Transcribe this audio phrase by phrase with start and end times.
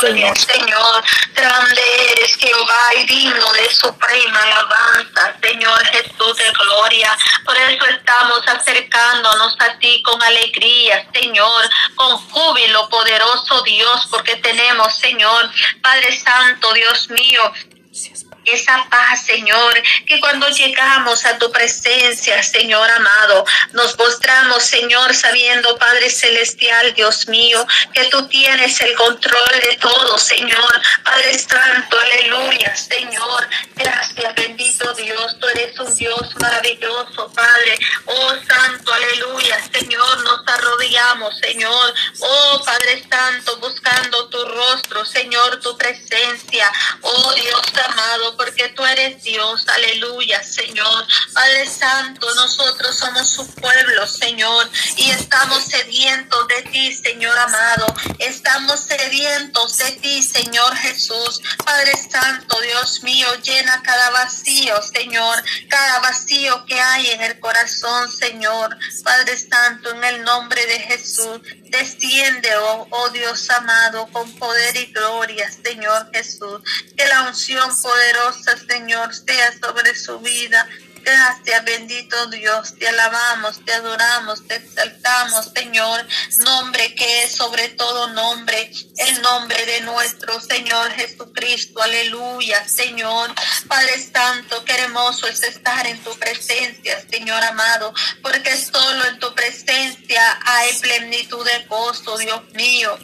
[0.00, 0.38] Señor.
[0.38, 1.04] Señor,
[1.34, 7.16] grande eres Jehová y digno de suprema alabanza, Señor Jesús de gloria.
[7.44, 14.96] Por eso estamos acercándonos a ti con alegría, Señor, con júbilo poderoso Dios, porque tenemos,
[14.96, 15.50] Señor,
[15.82, 17.52] Padre Santo, Dios mío,
[18.52, 19.74] esa paz, Señor,
[20.06, 27.28] que cuando llegamos a tu presencia, Señor amado, nos mostramos, Señor, sabiendo, Padre Celestial, Dios
[27.28, 30.82] mío, que tú tienes el control de todo, Señor.
[31.04, 33.48] Padre Santo, aleluya, Señor.
[33.74, 35.36] Gracias, bendito Dios.
[35.40, 37.78] Tú eres un Dios maravilloso, Padre.
[38.06, 40.22] Oh, Santo, aleluya, Señor.
[40.22, 41.94] Nos arrodillamos, Señor.
[42.20, 46.70] Oh, Padre Santo, buscando tu rostro, Señor, tu presencia.
[47.02, 51.06] Oh, Dios amado, porque tú eres Dios, aleluya, Señor.
[51.34, 57.86] Padre Santo, nosotros somos su pueblo, Señor, y estamos sedientos de ti, Señor amado.
[58.20, 61.42] Estamos sedientos de ti, Señor Jesús.
[61.64, 68.10] Padre Santo, Dios mío, llena cada vacío, Señor, cada vacío que hay en el corazón,
[68.10, 68.78] Señor.
[69.02, 71.40] Padre Santo, en el nombre de Jesús,
[71.70, 76.60] desciende, oh, oh Dios amado, con poder y gloria, Señor Jesús.
[76.96, 78.17] Que la unción poderosa
[78.68, 80.68] Señor, sea sobre su vida.
[81.02, 82.74] Gracias, bendito Dios.
[82.78, 86.06] Te alabamos, te adoramos, te exaltamos, Señor.
[86.38, 91.80] Nombre que es sobre todo nombre, el nombre de nuestro Señor Jesucristo.
[91.80, 93.32] Aleluya, Señor.
[93.68, 99.34] Padre Santo, qué hermoso es estar en tu presencia, Señor amado, porque solo en tu
[99.34, 102.98] presencia hay plenitud de gozo, Dios mío.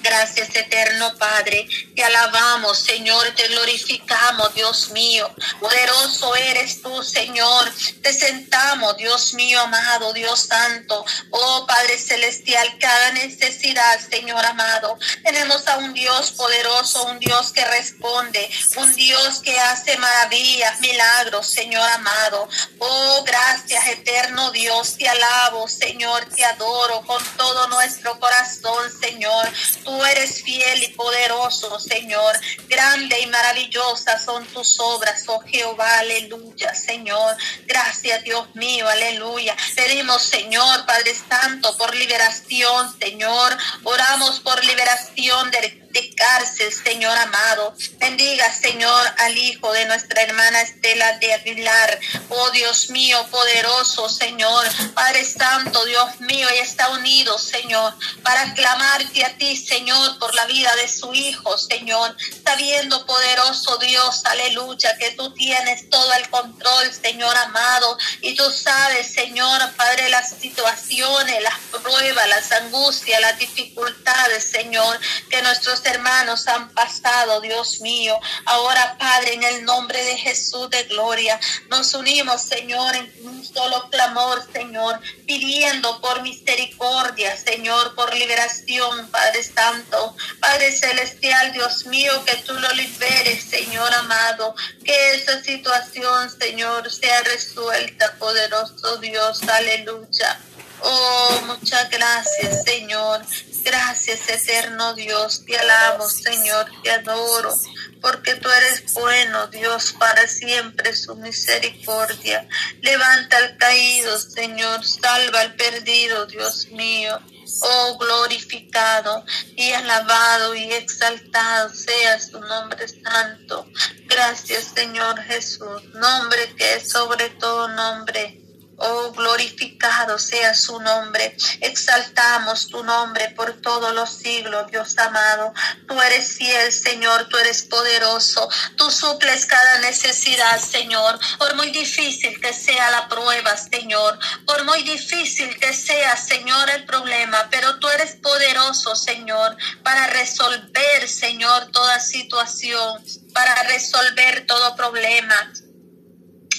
[0.00, 1.66] Gracias, eterno Padre.
[1.94, 5.28] Te alabamos, Señor, te glorificamos, Dios mío.
[5.60, 7.72] Poderoso eres tú, Señor.
[8.02, 11.04] Te sentamos, Dios mío, amado, Dios santo.
[11.30, 14.98] Oh, Padre celestial, cada necesidad, Señor amado.
[15.24, 21.48] Tenemos a un Dios poderoso, un Dios que responde, un Dios que hace maravillas, milagros,
[21.48, 22.48] Señor amado.
[22.78, 24.96] Oh, gracias, eterno Dios.
[24.96, 29.48] Te alabo, Señor, te adoro con todo nuestro corazón, Señor.
[29.88, 32.38] Tú eres fiel y poderoso, Señor.
[32.68, 37.34] Grande y maravillosa son tus obras, oh Jehová, aleluya, Señor.
[37.66, 39.56] Gracias, Dios mío, aleluya.
[39.74, 43.56] Pedimos, Señor, Padre Santo, por liberación, Señor.
[43.82, 47.74] Oramos por liberación de de cárcel, Señor amado.
[47.98, 51.98] Bendiga, Señor, al hijo de nuestra hermana Estela de Aguilar.
[52.28, 54.66] Oh Dios mío, poderoso, Señor.
[54.94, 60.46] Padre Santo, Dios mío, y está unido, Señor, para clamarte a ti, Señor, por la
[60.46, 62.16] vida de su hijo, Señor.
[62.44, 67.96] Sabiendo, poderoso Dios, aleluya, que tú tienes todo el control, Señor amado.
[68.20, 74.07] Y tú sabes, Señor, Padre, las situaciones, las pruebas, las angustias, las dificultades,
[74.40, 74.98] Señor,
[75.28, 78.18] que nuestros hermanos han pasado, Dios mío.
[78.46, 81.38] Ahora, Padre, en el nombre de Jesús de gloria,
[81.68, 89.42] nos unimos, Señor, en un solo clamor, Señor, pidiendo por misericordia, Señor, por liberación, Padre
[89.44, 94.54] Santo, Padre Celestial, Dios mío, que tú lo liberes, Señor amado,
[94.84, 100.40] que esa situación, Señor, sea resuelta, poderoso Dios, aleluya.
[100.80, 103.22] Oh, muchas gracias, Señor.
[103.64, 105.44] Gracias, eterno Dios.
[105.44, 106.66] Te alabo, Señor.
[106.82, 107.54] Te adoro.
[108.00, 112.48] Porque tú eres bueno, Dios, para siempre su misericordia.
[112.80, 114.84] Levanta al caído, Señor.
[114.84, 117.18] Salva al perdido, Dios mío.
[117.62, 119.24] Oh, glorificado
[119.56, 123.66] y alabado y exaltado sea su nombre santo.
[124.06, 125.82] Gracias, Señor Jesús.
[125.94, 128.47] Nombre que es sobre todo nombre
[128.80, 131.36] Oh, glorificado sea su nombre.
[131.60, 135.52] Exaltamos tu nombre por todos los siglos, Dios amado.
[135.88, 138.48] Tú eres fiel, Señor, tú eres poderoso.
[138.76, 141.18] Tú suples cada necesidad, Señor.
[141.38, 144.16] Por muy difícil que sea la prueba, Señor.
[144.46, 147.48] Por muy difícil que sea, Señor, el problema.
[147.50, 153.02] Pero tú eres poderoso, Señor, para resolver, Señor, toda situación.
[153.32, 155.52] Para resolver todo problema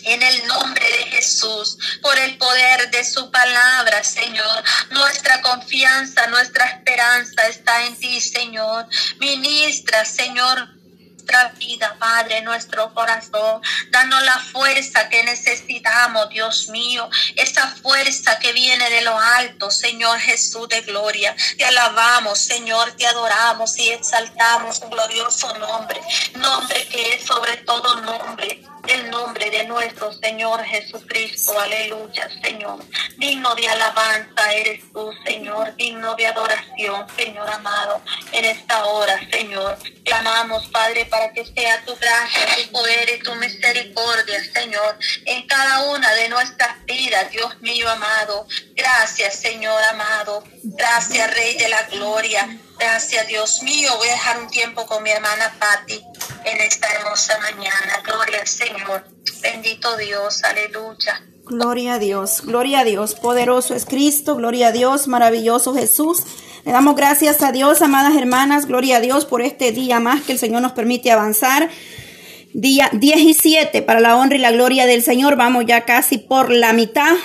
[0.04, 4.64] en el nombre de Jesús, por el poder de su palabra, Señor.
[4.92, 8.88] Nuestra confianza, nuestra esperanza está en ti, Señor.
[9.20, 10.80] Ministra, Señor,
[11.30, 13.62] nuestra vida, Padre, nuestro corazón.
[13.92, 17.08] Danos la fuerza que necesitamos, Dios mío.
[17.36, 21.36] Esa fuerza que viene de lo alto, Señor Jesús de gloria.
[21.58, 26.02] Te alabamos, Señor, te adoramos y exaltamos un glorioso nombre.
[26.36, 31.60] Nombre que es sobre todo nombre el nombre de nuestro Señor Jesucristo.
[31.60, 32.84] Aleluya, Señor.
[33.18, 35.76] Digno de alabanza eres tú, Señor.
[35.76, 38.02] Digno de adoración, Señor amado.
[38.32, 43.36] En esta hora, Señor, clamamos, Padre, para que sea tu gracia, tu poder y tu
[43.36, 48.48] misericordia, Señor, en cada una de nuestras vidas, Dios mío amado.
[48.76, 50.44] Gracias, Señor amado.
[50.64, 52.60] Gracias, Rey de la Gloria.
[52.80, 53.92] Gracias, Dios mío.
[53.98, 56.02] Voy a dejar un tiempo con mi hermana Patti
[56.46, 58.02] en esta hermosa mañana.
[58.06, 59.06] Gloria al Señor.
[59.42, 60.44] Bendito Dios.
[60.44, 61.22] Aleluya.
[61.46, 63.16] Gloria a Dios, gloria a Dios.
[63.16, 66.22] Poderoso es Cristo, gloria a Dios, maravilloso Jesús.
[66.64, 70.34] Le damos gracias a Dios, amadas hermanas, gloria a Dios por este día más que
[70.34, 71.70] el Señor nos permite avanzar.
[72.54, 75.36] Día 17 para la honra y la gloria del Señor.
[75.36, 77.16] Vamos ya casi por la mitad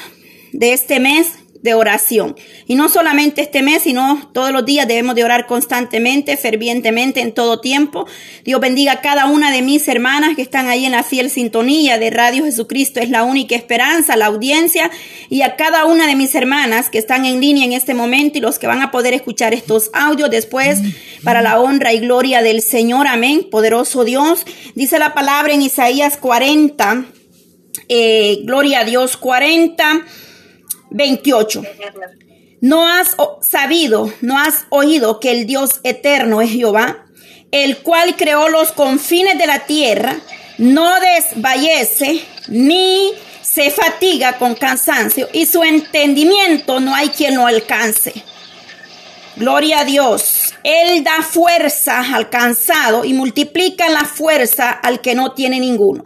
[0.53, 1.29] de este mes
[1.65, 2.37] de oración.
[2.67, 7.33] Y no solamente este mes, sino todos los días debemos de orar constantemente, fervientemente, en
[7.33, 8.07] todo tiempo.
[8.45, 11.97] Dios bendiga a cada una de mis hermanas que están ahí en la fiel sintonía
[11.99, 13.01] de Radio Jesucristo.
[13.01, 14.91] Es la única esperanza, la audiencia.
[15.31, 18.43] Y a cada una de mis hermanas que están en línea en este momento y
[18.43, 20.81] los que van a poder escuchar estos audios después
[21.23, 23.07] para la honra y gloria del Señor.
[23.07, 23.49] Amén.
[23.51, 24.45] Poderoso Dios.
[24.75, 27.07] Dice la palabra en Isaías 40.
[27.89, 30.05] Eh, gloria a Dios 40
[30.95, 31.63] 28.
[32.61, 33.09] No has
[33.43, 37.05] sabido, no has oído que el Dios eterno es Jehová,
[37.51, 40.17] el cual creó los confines de la tierra,
[40.57, 43.11] no desvallece ni
[43.43, 48.15] se fatiga con cansancio y su entendimiento no hay quien lo alcance.
[49.37, 50.55] Gloria a Dios.
[50.63, 56.05] Él da fuerza al cansado y multiplica la fuerza al que no tiene ninguno.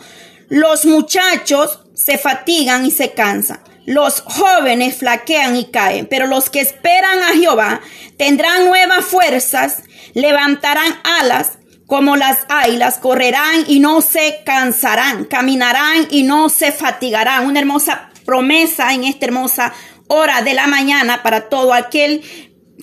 [0.49, 6.61] Los muchachos se fatigan y se cansan los jóvenes flaquean y caen, pero los que
[6.61, 7.81] esperan a Jehová
[8.19, 9.83] tendrán nuevas fuerzas,
[10.13, 11.53] levantarán alas
[11.87, 17.47] como las águilas, correrán y no se cansarán, caminarán y no se fatigarán.
[17.47, 19.73] Una hermosa promesa en esta hermosa
[20.07, 22.23] hora de la mañana para todo aquel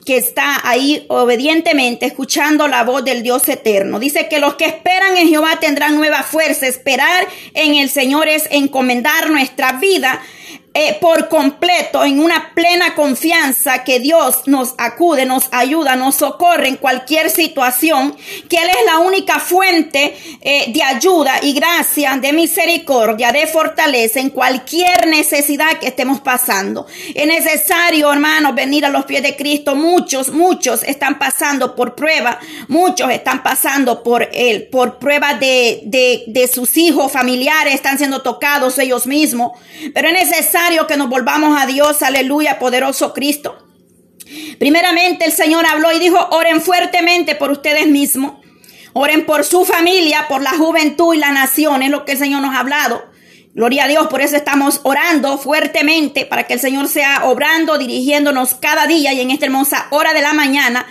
[0.08, 4.00] que está ahí obedientemente escuchando la voz del Dios eterno.
[4.00, 6.66] Dice que los que esperan en Jehová tendrán nueva fuerza.
[6.66, 10.20] Esperar en el Señor es encomendar nuestra vida
[10.78, 16.68] eh, por completo en una plena confianza que Dios nos acude, nos ayuda, nos socorre
[16.68, 18.14] en cualquier situación,
[18.50, 24.20] que Él es la única fuente eh, de ayuda y gracia, de misericordia, de fortaleza
[24.20, 26.86] en cualquier necesidad que estemos pasando.
[27.14, 29.76] Es necesario, hermanos, venir a los pies de Cristo.
[29.76, 32.38] Muchos, muchos están pasando por prueba,
[32.68, 38.22] muchos están pasando por Él, por prueba de, de, de sus hijos, familiares, están siendo
[38.24, 39.54] tocados ellos mismos.
[39.94, 43.58] Pero es necesario que nos volvamos a Dios, aleluya, poderoso Cristo.
[44.60, 48.34] Primeramente el Señor habló y dijo, oren fuertemente por ustedes mismos,
[48.94, 52.42] oren por su familia, por la juventud y la nación, es lo que el Señor
[52.42, 53.06] nos ha hablado.
[53.54, 58.56] Gloria a Dios, por eso estamos orando fuertemente para que el Señor sea obrando, dirigiéndonos
[58.56, 60.86] cada día y en esta hermosa hora de la mañana.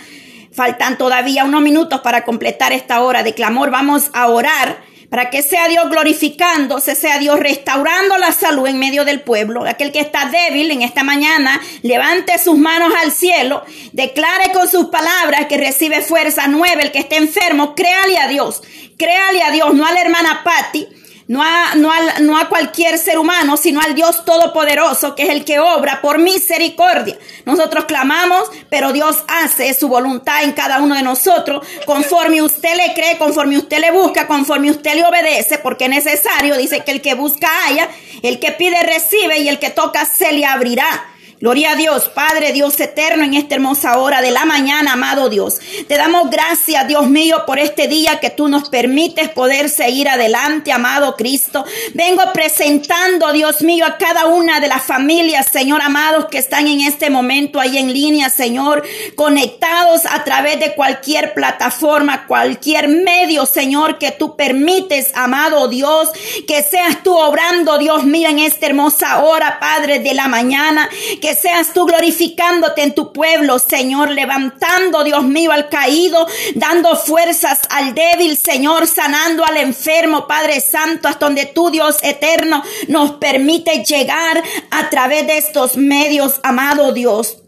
[0.51, 3.71] Faltan todavía unos minutos para completar esta hora de clamor.
[3.71, 4.77] Vamos a orar
[5.15, 9.65] para que sea Dios glorificándose, sea Dios restaurando la salud en medio del pueblo.
[9.65, 13.63] Aquel que está débil en esta mañana, levante sus manos al cielo,
[13.93, 16.81] declare con sus palabras que recibe fuerza nueva.
[16.81, 18.61] El que esté enfermo, créale a Dios,
[18.97, 20.85] créale a Dios, no a la hermana Patty
[21.27, 21.89] no a, no,
[22.21, 26.19] no a cualquier ser humano, sino al Dios Todopoderoso, que es el que obra por
[26.19, 27.17] misericordia.
[27.45, 32.93] Nosotros clamamos, pero Dios hace su voluntad en cada uno de nosotros, conforme usted le
[32.93, 37.01] cree, conforme usted le busca, conforme usted le obedece, porque es necesario, dice que el
[37.01, 37.89] que busca haya,
[38.21, 41.14] el que pide recibe y el que toca se le abrirá.
[41.41, 45.59] Gloria a Dios, Padre Dios eterno, en esta hermosa hora de la mañana, amado Dios.
[45.85, 50.71] Te damos gracias, Dios mío, por este día que tú nos permites poder seguir adelante,
[50.71, 51.65] amado Cristo.
[51.93, 56.79] Vengo presentando, Dios mío, a cada una de las familias, Señor, amados, que están en
[56.79, 58.83] este momento ahí en línea, Señor,
[59.15, 66.07] conectados a través de cualquier plataforma, cualquier medio, Señor, que tú permites, amado Dios,
[66.47, 70.89] que seas tú obrando, Dios mío, en esta hermosa hora, Padre de la mañana
[71.33, 77.95] seas tú glorificándote en tu pueblo, Señor, levantando, Dios mío, al caído, dando fuerzas al
[77.95, 84.43] débil, Señor, sanando al enfermo, Padre Santo, hasta donde tú, Dios eterno, nos permite llegar
[84.71, 87.44] a través de estos medios, amado Dios.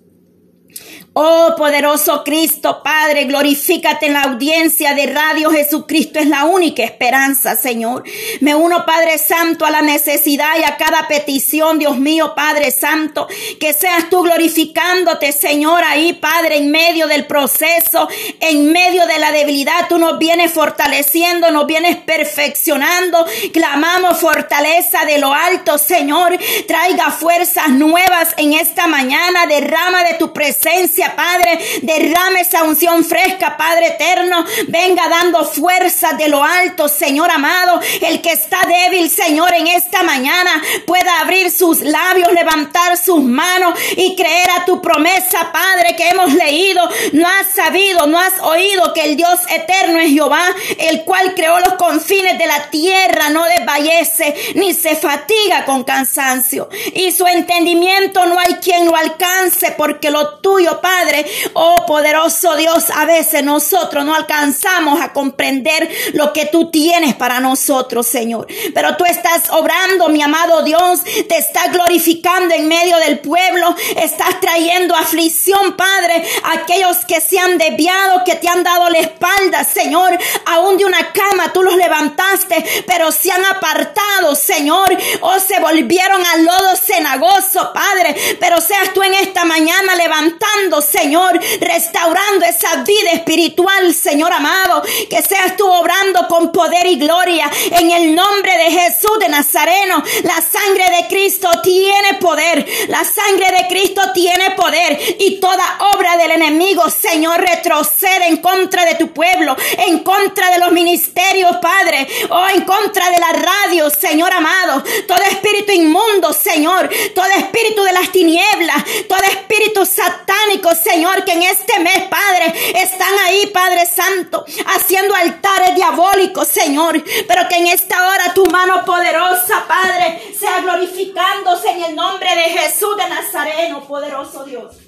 [1.19, 6.19] Oh poderoso Cristo, Padre, glorifícate en la audiencia de Radio Jesucristo.
[6.19, 8.03] Es la única esperanza, Señor.
[8.39, 13.27] Me uno, Padre Santo, a la necesidad y a cada petición, Dios mío, Padre Santo.
[13.59, 18.07] Que seas tú glorificándote, Señor, ahí, Padre, en medio del proceso,
[18.39, 19.87] en medio de la debilidad.
[19.89, 23.25] Tú nos vienes fortaleciendo, nos vienes perfeccionando.
[23.51, 26.37] Clamamos fortaleza de lo alto, Señor.
[26.67, 29.47] Traiga fuerzas nuevas en esta mañana.
[29.47, 31.59] Derrama de tu presencia Padre.
[31.81, 34.45] Derrame esa unción fresca, Padre eterno.
[34.67, 37.79] Venga dando fuerza de lo alto, Señor amado.
[38.01, 43.77] El que está débil, Señor, en esta mañana pueda abrir sus labios, levantar sus manos
[43.95, 46.81] y creer a tu promesa, Padre, que hemos leído.
[47.13, 50.43] No has sabido, no has oído que el Dios eterno es Jehová,
[50.79, 56.69] el cual creó los confines de la tierra, no desvallece ni se fatiga con cansancio.
[56.93, 61.25] Y su entendimiento no hay quien lo alcance, porque lo tuyo, Padre, Padre.
[61.53, 67.39] Oh poderoso Dios, a veces nosotros no alcanzamos a comprender lo que tú tienes para
[67.39, 68.47] nosotros, Señor.
[68.73, 74.39] Pero tú estás obrando, mi amado Dios, te estás glorificando en medio del pueblo, estás
[74.39, 79.63] trayendo aflicción, Padre, a aquellos que se han desviado, que te han dado la espalda,
[79.63, 85.59] Señor, aún de una cama tú los levantaste, pero se han apartado, Señor, o se
[85.59, 92.83] volvieron al lodo cenagoso, Padre, pero seas tú en esta mañana levantando, Señor, restaurando esa
[92.83, 98.57] vida espiritual, Señor amado, que seas tú obrando con poder y gloria en el nombre
[98.57, 100.03] de Jesús de Nazareno.
[100.23, 106.17] La sangre de Cristo tiene poder, la sangre de Cristo tiene poder y toda obra
[106.17, 109.55] del enemigo, Señor, retrocede en contra de tu pueblo,
[109.85, 114.83] en contra de los ministerios, Padre, o en contra de la radio, Señor amado.
[115.07, 121.43] Todo espíritu inmundo, Señor, todo espíritu de las tinieblas, todo espíritu satánico, Señor, que en
[121.43, 124.45] este mes, Padre, están ahí, Padre Santo,
[124.75, 131.69] haciendo altares diabólicos, Señor, pero que en esta hora tu mano poderosa, Padre, sea glorificándose
[131.71, 134.86] en el nombre de Jesús de Nazareno, poderoso Dios.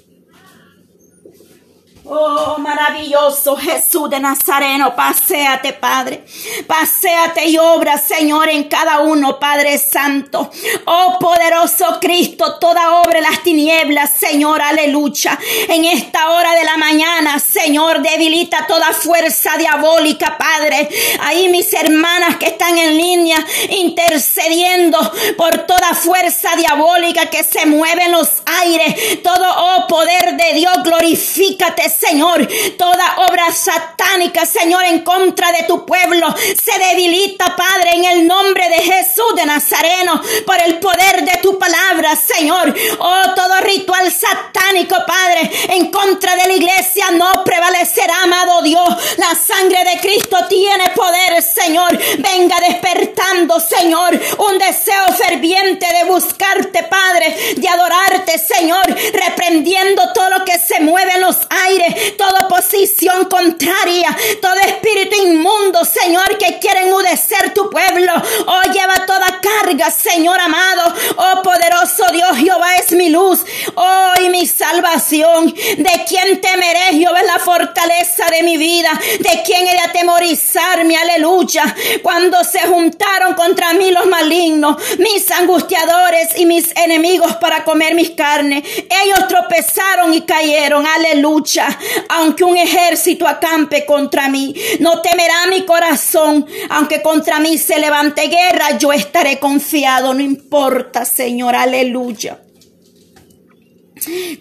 [2.04, 6.24] Oh, maravilloso Jesús de Nazareno, paséate, Padre.
[6.66, 10.50] Paséate y obra, Señor, en cada uno, Padre Santo.
[10.86, 15.38] Oh, poderoso Cristo, toda obra en las tinieblas, Señor, aleluya.
[15.68, 20.88] En esta hora de la mañana, Señor, debilita toda fuerza diabólica, Padre.
[21.20, 23.36] Ahí mis hermanas que están en línea
[23.68, 24.98] intercediendo
[25.36, 29.22] por toda fuerza diabólica que se mueve en los aires.
[29.22, 32.46] Todo, oh, poder de Dios, glorifícate, Señor.
[32.78, 38.68] Toda obra satánica, Señor, en contra de tu pueblo se debilita, Padre, en el nombre
[38.68, 42.74] de Jesús de Nazareno, por el poder de tu palabra, Señor.
[42.98, 48.88] Oh, todo ritual satánico, Padre, en contra de la iglesia no prevalecerá, amado Dios.
[49.16, 51.98] La sangre de Cristo tiene poder, Señor.
[52.18, 60.44] Venga despertando, Señor, un deseo ferviente de buscarte, Padre, de adorarte, Señor, reprendiendo todo lo
[60.44, 61.79] que se mueve en los aires
[62.16, 68.12] toda posición contraria, todo espíritu inmundo, Señor, que quiere enmudecer tu pueblo.
[68.46, 70.94] Oh, lleva toda carga, Señor amado.
[71.16, 73.40] Oh, poderoso Dios, Jehová es mi luz.
[73.74, 75.46] Oh, y mi salvación.
[75.46, 76.98] ¿De quién temeré?
[76.98, 78.90] Jehová es la fortaleza de mi vida.
[79.18, 80.96] ¿De quién he de atemorizarme?
[80.96, 81.74] Aleluya.
[82.02, 88.10] Cuando se juntaron contra mí los malignos, mis angustiadores y mis enemigos para comer mis
[88.10, 90.86] carnes, ellos tropezaron y cayeron.
[90.86, 91.69] Aleluya
[92.08, 94.54] aunque un ejército acampe contra mí.
[94.80, 101.04] No temerá mi corazón, aunque contra mí se levante guerra, yo estaré confiado, no importa,
[101.04, 102.40] Señor, aleluya.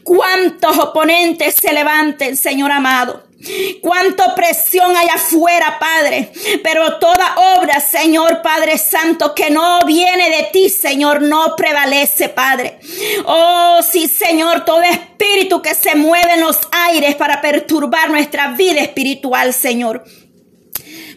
[0.03, 3.28] Cuántos oponentes se levanten, Señor amado.
[3.81, 6.31] Cuánta presión hay afuera, Padre.
[6.61, 12.79] Pero toda obra, Señor Padre Santo, que no viene de ti, Señor, no prevalece, Padre.
[13.25, 18.81] Oh, sí, Señor, todo espíritu que se mueve en los aires para perturbar nuestra vida
[18.81, 20.03] espiritual, Señor.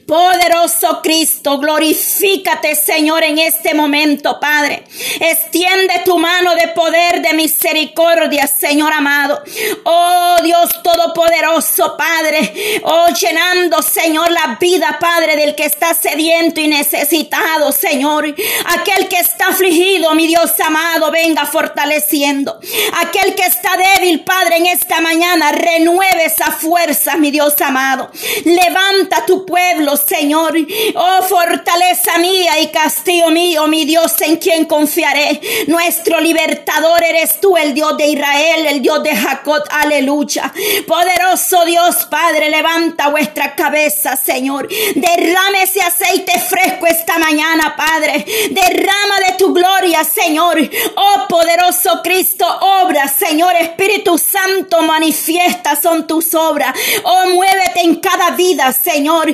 [0.06, 4.84] Poderoso Cristo, glorifícate, Señor, en este momento, Padre.
[5.20, 9.42] Extiende tu mano de poder, de misericordia, Señor amado.
[9.84, 12.80] Oh Dios Todopoderoso, Padre.
[12.84, 18.34] Oh, llenando, Señor, la vida, Padre, del que está sediento y necesitado, Señor.
[18.66, 22.58] Aquel que está afligido, mi Dios amado, venga fortaleciendo.
[23.00, 28.10] Aquel que está débil, Padre, en esta mañana, renueve esa fuerza, mi Dios amado.
[28.44, 30.56] Levanta tu pueblo, Señor.
[30.94, 35.40] Oh, fortaleza mía y castillo mío, mi Dios en quien confiaré.
[35.66, 39.62] Nuestro libertador eres tú, el Dios de Israel, el Dios de Jacob.
[39.70, 40.52] Aleluya.
[40.86, 44.68] Poderoso Dios, Padre, levanta vuestra cabeza, Señor.
[44.68, 48.24] Derrame ese aceite fresco esta mañana, Padre.
[48.50, 50.58] Derrama de tu gloria, Señor.
[50.96, 52.46] Oh, poderoso Cristo,
[52.82, 53.54] obra, Señor.
[53.56, 56.74] Espíritu Santo, manifiesta son tus obras.
[57.04, 59.32] Oh, muévete en cada vida, Señor.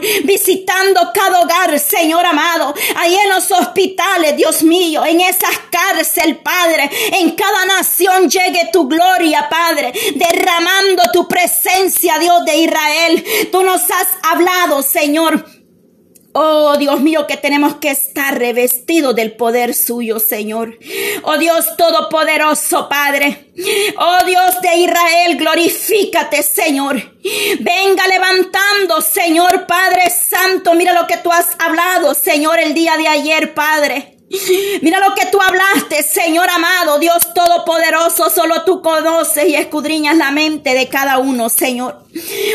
[0.49, 2.75] Visitando cada hogar, Señor amado.
[2.97, 5.05] Ahí en los hospitales, Dios mío.
[5.05, 6.91] En esas cárceles, Padre.
[7.21, 9.93] En cada nación llegue tu gloria, Padre.
[10.15, 13.25] Derramando tu presencia, Dios de Israel.
[13.53, 15.58] Tú nos has hablado, Señor
[16.33, 20.79] Oh Dios mío, que tenemos que estar revestidos del poder suyo, Señor.
[21.23, 23.53] Oh Dios Todopoderoso, Padre.
[23.99, 26.97] Oh Dios de Israel, glorifícate, Señor.
[27.61, 30.75] Venga levantando, Señor Padre Santo.
[30.75, 34.18] Mira lo que tú has hablado, Señor, el día de ayer, Padre.
[34.83, 40.31] Mira lo que tú hablaste, Señor amado, Dios Todopoderoso, solo tú conoces y escudriñas la
[40.31, 42.05] mente de cada uno, Señor.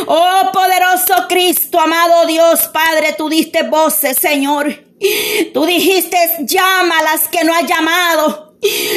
[0.06, 4.84] Oh poderoso Cristo, amado Dios, Padre, tú diste voces, Señor.
[5.54, 8.53] Tú dijiste, llama a las que no ha llamado.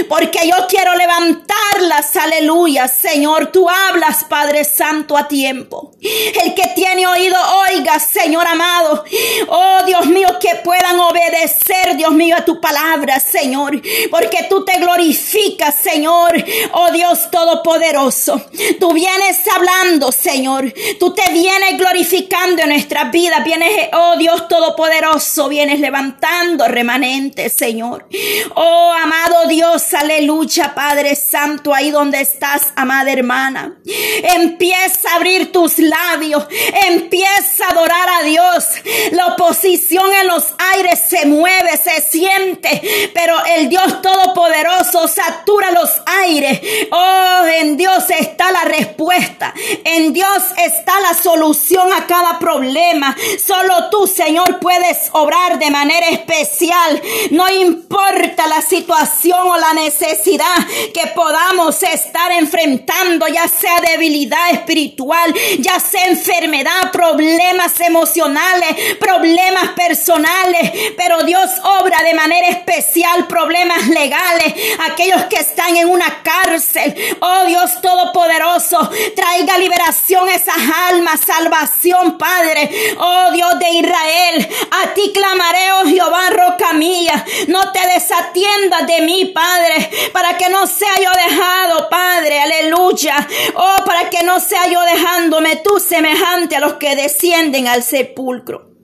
[0.08, 2.88] Porque yo quiero levantarlas, aleluya.
[2.88, 5.92] Señor, tú hablas, Padre Santo, a tiempo.
[6.00, 7.36] El que tiene oído,
[7.70, 9.04] oiga, Señor amado.
[9.48, 13.80] Oh Dios mío, que puedan obedecer, Dios mío, a tu palabra, Señor.
[14.10, 16.32] Porque tú te glorificas, Señor.
[16.72, 18.40] Oh Dios Todopoderoso.
[18.78, 20.72] Tú vienes hablando, Señor.
[20.98, 23.44] Tú te vienes glorificando en nuestras vidas.
[23.44, 28.06] Vienes, oh Dios Todopoderoso, vienes levantando remanentes, Señor.
[28.54, 33.74] Oh amado Dios Dios, aleluya, Padre Santo, ahí donde estás, amada hermana.
[33.86, 36.46] Empieza a abrir tus labios,
[36.86, 38.66] empieza a adorar a Dios.
[39.12, 40.44] La oposición en los
[40.74, 46.60] aires se mueve, se siente, pero el Dios Todopoderoso satura los aires.
[46.90, 53.16] Oh, en Dios está la respuesta, en Dios está la solución a cada problema.
[53.42, 57.00] Solo tú, Señor, puedes obrar de manera especial.
[57.30, 60.56] No importa la situación la necesidad
[60.92, 70.72] que podamos estar enfrentando, ya sea debilidad espiritual, ya sea enfermedad, problemas emocionales, problemas personales,
[70.96, 71.50] pero Dios
[71.80, 74.54] obra de manera especial problemas legales,
[74.90, 80.56] aquellos que están en una cárcel, oh Dios Todopoderoso, traiga liberación a esas
[80.90, 84.48] almas, salvación, Padre, oh Dios de Israel,
[84.82, 90.48] a ti clamaré, oh Jehová, roca mía, no te desatiendas de mí, Padre, para que
[90.48, 93.26] no sea yo dejado, Padre, aleluya.
[93.54, 98.75] Oh, para que no sea yo dejándome tú semejante a los que descienden al sepulcro.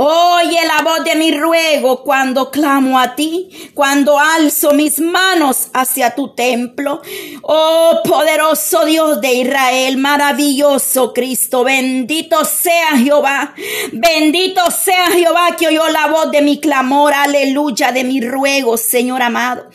[0.00, 6.14] Oye la voz de mi ruego cuando clamo a ti, cuando alzo mis manos hacia
[6.14, 7.02] tu templo.
[7.42, 13.56] Oh poderoso Dios de Israel, maravilloso Cristo, bendito sea Jehová,
[13.90, 19.20] bendito sea Jehová que oyó la voz de mi clamor, aleluya, de mi ruego, Señor
[19.20, 19.66] amado.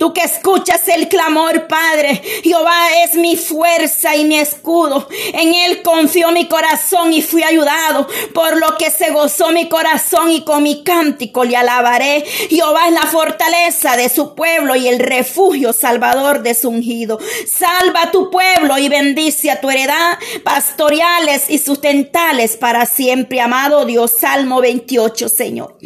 [0.00, 5.06] Tú que escuchas el clamor, Padre, Jehová es mi fuerza y mi escudo.
[5.34, 10.30] En él confió mi corazón y fui ayudado, por lo que se gozó mi corazón
[10.30, 12.24] y con mi cántico le alabaré.
[12.48, 17.18] Jehová es la fortaleza de su pueblo y el refugio salvador de su ungido.
[17.50, 23.84] Salva a tu pueblo y bendice a tu heredad, pastoriales y sustentales para siempre, amado
[23.84, 24.12] Dios.
[24.18, 25.76] Salmo 28, Señor.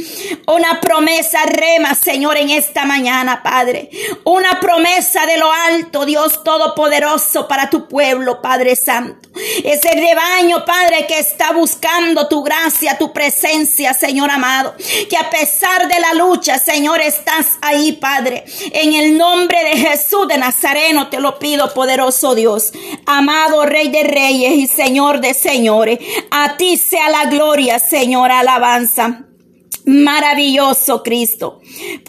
[0.46, 3.90] Una promesa rema, Señor, en esta mañana, Padre.
[4.24, 9.28] Una promesa de lo alto, Dios Todopoderoso, para tu pueblo, Padre Santo.
[9.64, 14.74] Ese rebaño, Padre, que está buscando tu gracia, tu presencia Señor amado.
[15.08, 18.44] Que a pesar de la lucha, Señor, estás ahí, Padre.
[18.72, 22.72] En el nombre de Jesús de Nazareno te lo pido, poderoso Dios.
[23.06, 25.98] Amado Rey de Reyes y Señor de Señores.
[26.30, 29.26] A ti sea la gloria, Señor, alabanza.
[29.84, 31.60] Maravilloso Cristo.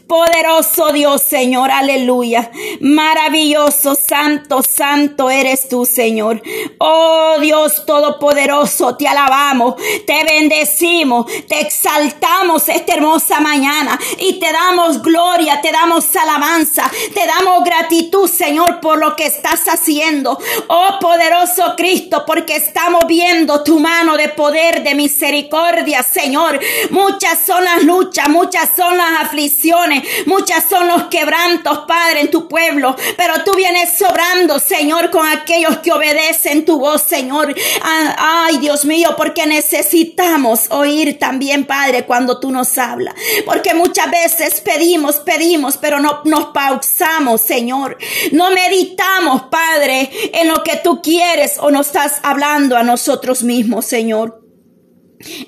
[0.07, 1.71] Poderoso Dios, Señor.
[1.71, 2.51] Aleluya.
[2.81, 6.41] Maravilloso, santo, santo eres tú, Señor.
[6.77, 15.01] Oh Dios Todopoderoso, te alabamos, te bendecimos, te exaltamos esta hermosa mañana y te damos
[15.01, 20.38] gloria, te damos alabanza, te damos gratitud, Señor, por lo que estás haciendo.
[20.67, 26.59] Oh poderoso Cristo, porque estamos viendo tu mano de poder, de misericordia, Señor.
[26.91, 32.32] Muchas son son las luchas, muchas son las aflicciones, muchas son los quebrantos, Padre, en
[32.32, 32.95] tu pueblo.
[33.17, 37.56] Pero tú vienes sobrando, Señor, con aquellos que obedecen tu voz, Señor.
[37.82, 43.15] Ah, ay, Dios mío, porque necesitamos oír también, Padre, cuando tú nos hablas.
[43.45, 47.97] Porque muchas veces pedimos, pedimos, pero no nos pausamos, Señor.
[48.32, 53.86] No meditamos, Padre, en lo que tú quieres o nos estás hablando a nosotros mismos,
[53.86, 54.42] Señor.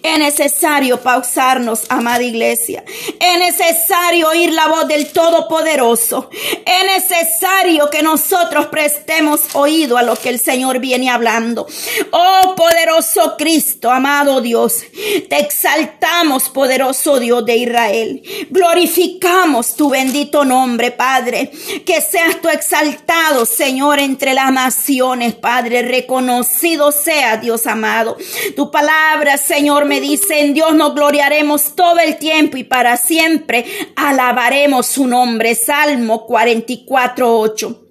[0.01, 2.83] Es necesario pausarnos, amada iglesia.
[3.19, 6.29] Es necesario oír la voz del Todopoderoso.
[6.31, 11.67] Es necesario que nosotros prestemos oído a lo que el Señor viene hablando.
[12.11, 14.83] Oh poderoso Cristo, amado Dios,
[15.29, 18.21] te exaltamos, poderoso Dios de Israel.
[18.49, 21.51] Glorificamos tu bendito nombre, Padre.
[21.85, 25.81] Que seas tú exaltado, Señor, entre las naciones, Padre.
[25.81, 28.17] Reconocido sea, Dios amado.
[28.55, 32.97] Tu palabra, Señor Señor me dice, en Dios nos gloriaremos todo el tiempo y para
[32.97, 35.55] siempre alabaremos su nombre.
[35.55, 37.87] Salmo 44, 8.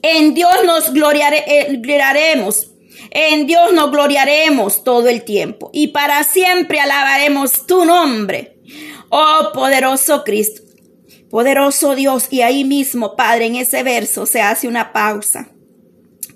[0.00, 2.70] En Dios nos eh, gloriaremos.
[3.10, 8.56] En Dios nos gloriaremos todo el tiempo y para siempre alabaremos tu nombre.
[9.10, 10.62] Oh poderoso Cristo,
[11.28, 12.28] poderoso Dios.
[12.30, 15.50] Y ahí mismo, Padre, en ese verso se hace una pausa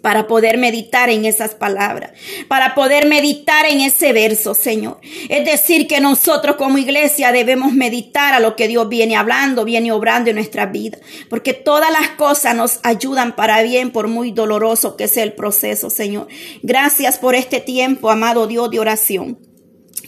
[0.06, 2.12] para poder meditar en esas palabras,
[2.46, 5.00] para poder meditar en ese verso, Señor.
[5.28, 9.90] Es decir, que nosotros como iglesia debemos meditar a lo que Dios viene hablando, viene
[9.90, 10.96] obrando en nuestra vida,
[11.28, 15.90] porque todas las cosas nos ayudan para bien, por muy doloroso que sea el proceso,
[15.90, 16.28] Señor.
[16.62, 19.55] Gracias por este tiempo, amado Dios de oración.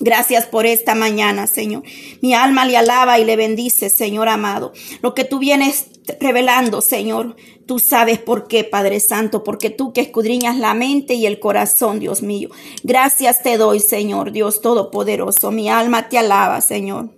[0.00, 1.82] Gracias por esta mañana, Señor.
[2.20, 4.72] Mi alma le alaba y le bendice, Señor amado.
[5.02, 5.86] Lo que tú vienes
[6.20, 7.36] revelando, Señor,
[7.68, 12.00] Tú sabes por qué, Padre Santo, porque tú que escudriñas la mente y el corazón,
[12.00, 12.48] Dios mío.
[12.82, 15.50] Gracias te doy, Señor, Dios Todopoderoso.
[15.50, 17.10] Mi alma te alaba, Señor.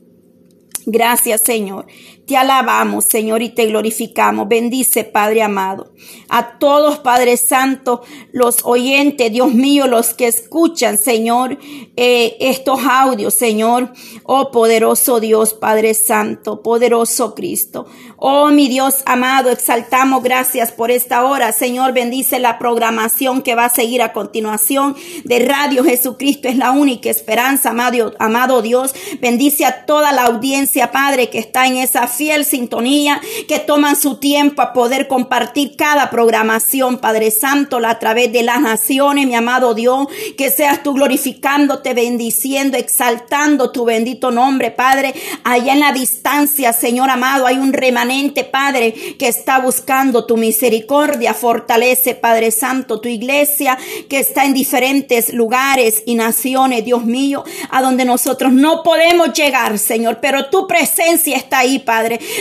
[0.86, 1.86] Gracias, Señor.
[2.30, 4.46] Te alabamos, Señor, y te glorificamos.
[4.46, 5.90] Bendice, Padre amado.
[6.28, 11.58] A todos, Padre Santo, los oyentes, Dios mío, los que escuchan, Señor,
[11.96, 13.92] eh, estos audios, Señor.
[14.22, 17.86] Oh, poderoso Dios, Padre Santo, poderoso Cristo.
[18.16, 21.50] Oh, mi Dios amado, exaltamos gracias por esta hora.
[21.50, 26.46] Señor, bendice la programación que va a seguir a continuación de Radio Jesucristo.
[26.46, 28.94] Es la única esperanza, amado, amado Dios.
[29.20, 34.16] Bendice a toda la audiencia, Padre, que está en esa fiel sintonía, que toman su
[34.16, 39.72] tiempo a poder compartir cada programación, Padre Santo, a través de las naciones, mi amado
[39.72, 40.06] Dios,
[40.36, 45.14] que seas tú glorificándote, bendiciendo, exaltando tu bendito nombre, Padre.
[45.44, 51.32] Allá en la distancia, Señor amado, hay un remanente, Padre, que está buscando tu misericordia.
[51.32, 53.78] Fortalece, Padre Santo, tu iglesia
[54.10, 59.78] que está en diferentes lugares y naciones, Dios mío, a donde nosotros no podemos llegar,
[59.78, 61.99] Señor, pero tu presencia está ahí, Padre.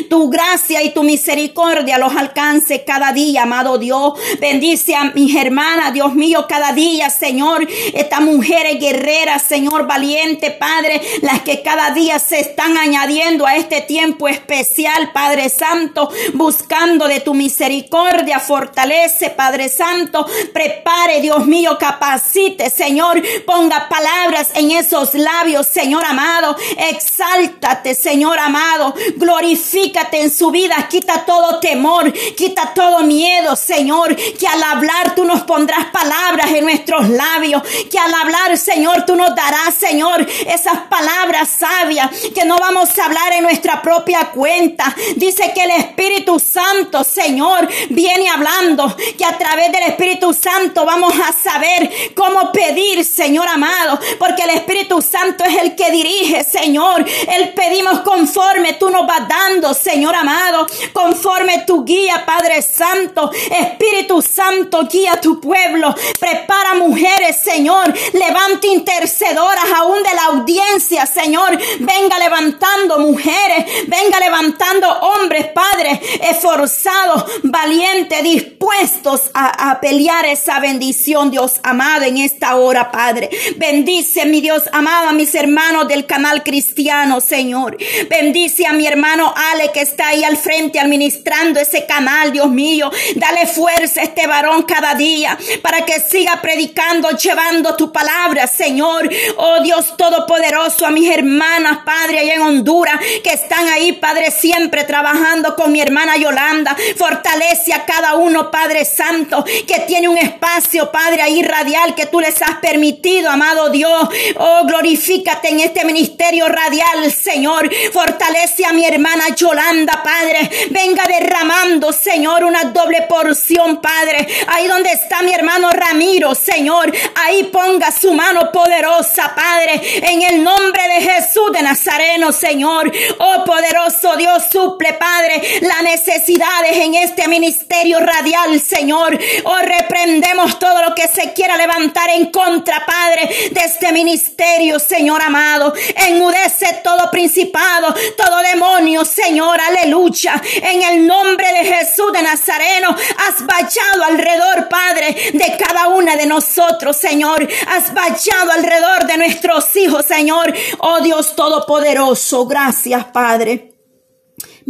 [0.10, 4.14] Tu gracia y tu misericordia los alcance cada día, amado Dios.
[4.40, 7.68] Bendice a mis hermanas, Dios mío, cada día, Señor.
[7.94, 13.82] Estas mujeres guerreras, Señor, valiente, Padre, las que cada día se están añadiendo a este
[13.82, 18.40] tiempo especial, Padre Santo, buscando de tu misericordia.
[18.40, 20.26] Fortalece, Padre Santo.
[20.54, 23.22] Prepare, Dios mío, capacite, Señor.
[23.46, 26.56] Ponga palabras en esos labios, Señor amado.
[26.78, 28.94] Exáltate, Señor amado.
[29.16, 35.16] Glorifica Glorifícate en su vida, quita todo temor, quita todo miedo, Señor, que al hablar
[35.16, 40.22] tú nos pondrás palabras en nuestros labios, que al hablar, Señor, tú nos darás, Señor,
[40.46, 44.96] esas palabras sabias, que no vamos a hablar en nuestra propia cuenta.
[45.16, 51.16] Dice que el Espíritu Santo, Señor, viene hablando, que a través del Espíritu Santo vamos
[51.16, 57.04] a saber cómo pedir, Señor amado, porque el Espíritu Santo es el que dirige, Señor.
[57.36, 59.39] El pedimos conforme tú nos vas dando
[59.74, 67.94] Señor amado, conforme tu guía, Padre Santo, Espíritu Santo, guía tu pueblo, prepara mujeres, Señor,
[68.14, 76.00] levante intercedoras aún de la audiencia, Señor, venga levantando mujeres, venga levantando hombres, Padre,
[76.30, 83.30] esforzados, valientes, dispuestos a, a pelear esa bendición, Dios amado, en esta hora, Padre.
[83.58, 87.78] Bendice, mi Dios amado, a mis hermanos del canal cristiano, Señor.
[88.10, 92.92] Bendice a mi hermano Ale que está ahí al frente administrando ese canal, Dios mío.
[93.16, 99.10] Dale fuerza a este varón cada día para que siga predicando, llevando tu palabra, Señor.
[99.38, 104.84] Oh Dios Todopoderoso, a mis hermanas, Padre, allá en Honduras, que están ahí, Padre, siempre
[104.84, 106.76] trabajando con mi hermana Yolanda.
[106.98, 112.20] Fortalece a cada uno, Padre Santo, que tiene un espacio, Padre, ahí radial que tú
[112.20, 114.10] les has permitido, amado Dios.
[114.38, 117.70] Oh, glorifícate en este ministerio radial, Señor.
[117.92, 120.50] Fortalece a mi hermana Yolanda, Padre.
[120.70, 124.28] Venga derramando, Señor, una doble porción, Padre.
[124.48, 126.92] Ahí donde está mi hermano Ramiro, Señor.
[127.16, 129.82] Ahí ponga su mano poderosa, Padre.
[130.12, 132.92] En el nombre de Jesús de Nazareno, Señor.
[133.20, 139.18] Oh, poderoso Dios, suple, Padre, las necesidades en este ministerio radial, Señor.
[139.44, 145.22] Oh, reprendemos todo lo que se quiera levantar en contra, Padre, de este ministerio, Señor
[145.22, 145.74] amado.
[146.08, 150.42] Enmudece todo principado, todo demonio, Señor, aleluya.
[150.56, 156.26] En el nombre de Jesús de Nazareno, has vallado alrededor, Padre, de cada una de
[156.26, 157.48] nosotros, Señor.
[157.68, 160.54] Has vallado alrededor de nuestros hijos, Señor.
[160.80, 163.69] Oh Dios Todopoderoso, gracias, Padre.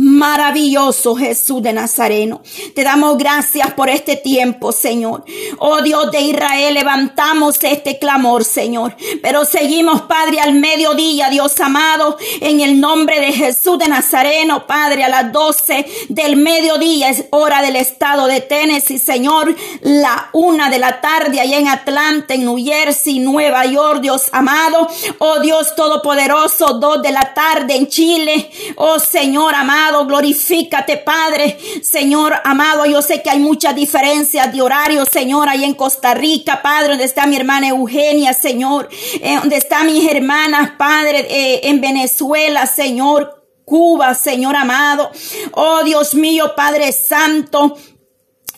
[0.02, 2.42] Maravilloso Jesús de Nazareno.
[2.74, 5.26] Te damos gracias por este tiempo, Señor.
[5.58, 8.96] Oh Dios de Israel, levantamos este clamor, Señor.
[9.22, 15.04] Pero seguimos, Padre, al mediodía, Dios amado, en el nombre de Jesús de Nazareno, Padre,
[15.04, 19.54] a las 12 del mediodía es hora del estado de Tennessee, Señor.
[19.82, 24.88] La una de la tarde allá en Atlanta, en New Jersey, Nueva York, Dios amado.
[25.18, 28.50] Oh Dios Todopoderoso, dos de la tarde en Chile.
[28.78, 31.58] Oh Señor amado glorifícate, Padre.
[31.82, 36.62] Señor amado, yo sé que hay muchas diferencias de horario, Señor, ahí en Costa Rica,
[36.62, 38.90] Padre, donde está mi hermana Eugenia, Señor,
[39.22, 43.36] eh, donde están mis hermanas, Padre, eh, en Venezuela, Señor.
[43.66, 45.12] Cuba, Señor amado.
[45.52, 47.78] Oh Dios mío, Padre Santo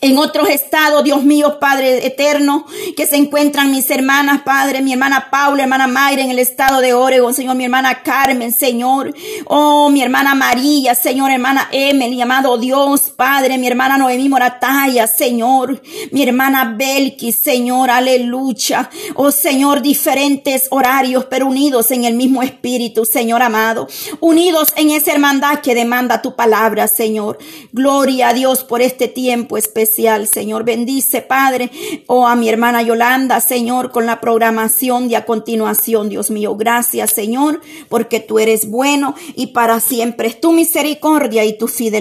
[0.02, 5.28] en otros estados, Dios mío, Padre eterno, que se encuentran mis hermanas, Padre, mi hermana
[5.30, 9.14] Paula, hermana Mayra en el estado de Oregon, Señor, mi hermana Carmen, Señor,
[9.46, 15.80] oh, mi hermana María, Señor, hermana Emily, amado Dios, Padre, mi hermana Noemí Morataya, Señor,
[16.10, 23.04] mi hermana Belki, Señor, aleluya, oh Señor, diferentes horarios, pero unidos en el mismo espíritu,
[23.04, 23.86] Señor amado,
[24.18, 27.38] unidos en esa hermandad que demanda tu palabra, Señor.
[27.70, 30.64] Gloria a Dios por este tiempo especial Señor.
[30.64, 31.70] Bendice, Padre,
[32.06, 36.56] o a mi hermana Yolanda, Señor, con la programación de a continuación, Dios mío.
[36.56, 41.82] Gracias, Señor, porque tú eres bueno y para siempre es tu misericordia y tu fidelidad.